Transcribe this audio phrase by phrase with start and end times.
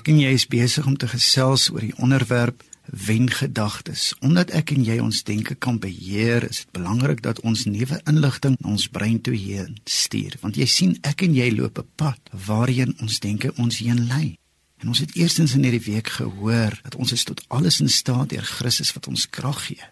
[0.00, 4.14] Ek en jy is besig om te gesels oor die onderwerp wengedagtes.
[4.24, 8.54] Omdat ek en jy ons denke kan beheer, is dit belangrik dat ons nuwe inligting
[8.62, 12.32] na ons brein toe heen stuur, want jy sien ek en jy loop 'n pad
[12.46, 14.38] waarheen ons denke ons heen lei.
[14.80, 18.30] En ons het eerstens in hierdie week gehoor dat ons is tot alles in staat
[18.32, 19.84] deur Christus wat ons krag gee.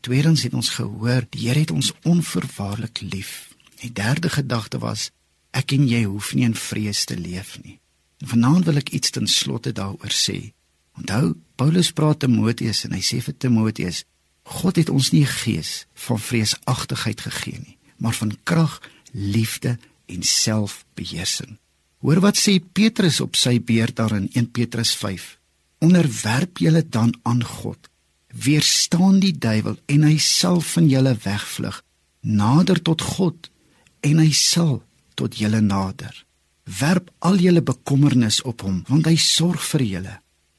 [0.00, 3.50] Tweedens het ons gehoor die Here het ons onverwaarlik lief.
[3.82, 5.10] Die derde gedagte was
[5.50, 7.80] ek en jy hoef nie in vrees te leef nie.
[8.24, 10.52] Vanaand wil ek iets ten slotte daaroor sê.
[10.96, 14.04] Onthou, Paulus praat te Timoteus en hy sê vir Timoteus:
[14.46, 18.80] God het ons nie 'n gees van vreesagtigheid gegee nie, maar van krag,
[19.12, 21.58] liefde en selfbeheersing.
[21.98, 25.38] Hoor wat sê Petrus op sy beurt daar in 1 Petrus 5.
[25.78, 27.88] Onderwerp julle dan aan God.
[28.28, 31.82] Weerstaan die duiwel en hy sal van julle wegvlug.
[32.20, 33.50] Nader tot God
[34.00, 34.82] en hy sal
[35.14, 36.26] tot julle nader.
[36.66, 40.14] Werp al julle bekommernis op hom, want hy sorg vir julle.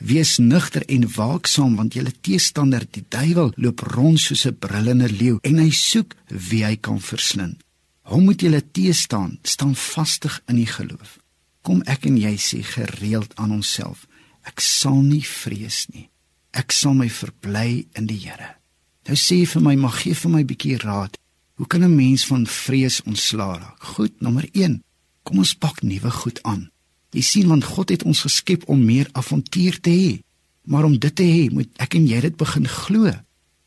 [0.00, 5.38] Wees nugter en waaksaam want julle teestander die duiwel loop rond soos 'n brullende leeu
[5.42, 6.16] en hy soek
[6.48, 7.60] wie hy kan verslind.
[8.02, 11.18] Hom moet julle teestaan, staan vastig in die geloof.
[11.62, 14.06] Kom ek en jy sê gereeld aan onsself,
[14.42, 16.08] ek sal nie vrees nie.
[16.52, 18.56] Ek sal my verbly in die Here.
[19.06, 21.18] Nou sê vir my, mag gee vir my 'n bietjie raad.
[21.56, 23.82] Hoe kan 'n mens van vrees ontslaa raak?
[23.82, 24.82] Goed, nommer 1.
[25.30, 26.64] Kom ons pak nuwe goed aan.
[27.14, 30.12] Jy sien want God het ons geskep om meer avontuur te hê.
[30.66, 33.12] Maar om dit te hê, moet ek en jy dit begin glo.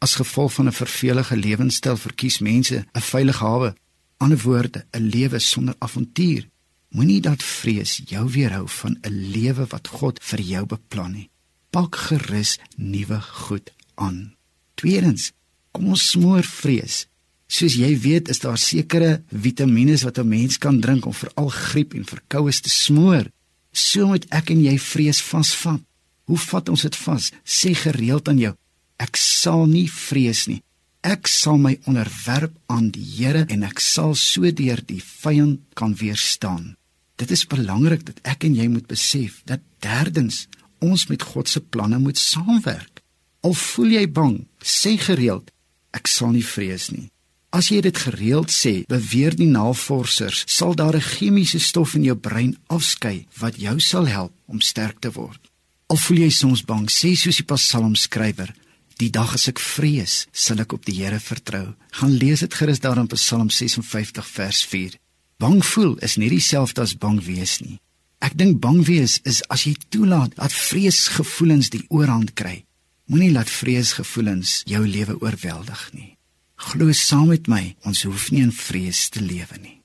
[0.04, 3.76] As gevolg van 'n vervelige lewenstyl verkies mense 'n veilige hawe,
[4.18, 6.50] ander woorde, 'n lewe sonder avontuur.
[6.90, 11.30] Moenie dat vrees jou weerhou van 'n lewe wat God vir jou beplan nie.
[11.70, 14.36] Pak gerus nuwe goed aan.
[14.76, 15.32] Tweedens,
[15.72, 17.08] kom ons smoor vrees.
[17.54, 21.94] Soos jy weet, is daar sekere vitamiene wat 'n mens kan drink om veral griep
[21.94, 23.30] en verkoues te smoor.
[23.72, 25.82] So moet ek en jy vrees vasvat.
[26.24, 27.32] Hoe vat ons dit vas?
[27.46, 28.56] Sê gereeld aan jou:
[28.98, 30.64] Ek sal nie vrees nie.
[31.02, 35.94] Ek sal my onderwerp aan die Here en ek sal so deur die vyand kan
[35.96, 36.76] weerstaan.
[37.18, 40.48] Dit is belangrik dat ek en jy moet besef dat derdens
[40.80, 43.02] ons met God se planne moet saamwerk.
[43.42, 45.52] Al voel jy bang, sê gereeld:
[45.92, 47.13] Ek sal nie vrees nie.
[47.54, 52.16] As jy dit gereeld sê, beweer die navorsers, sal daar 'n chemiese stof in jou
[52.18, 55.40] brein afskei wat jou sal help om sterk te word.
[55.88, 58.56] Al voel jy soms bang, sê soos die Psalmskrywer,
[58.98, 61.76] die dag as ek vrees, sal ek op die Here vertrou.
[61.92, 64.98] Gaan lees dit gerus daar in Psalm 56 vers 4.
[65.38, 67.80] Bang voel is nie dieselfde as bang wees nie.
[68.20, 72.66] Ek dink bang wees is as jy toelaat dat vreesgevoelens die oorhand kry.
[73.06, 76.18] Moenie laat vreesgevoelens jou lewe oorweldig nie.
[76.64, 79.83] Glo saam met my, ons hoef nie in vrees te lewe nie.